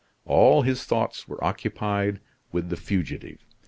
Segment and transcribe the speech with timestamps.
[0.25, 3.37] All his thoughts were occupied with the fugitive.